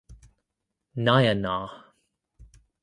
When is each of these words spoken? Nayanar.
Nayanar. 1.03 1.69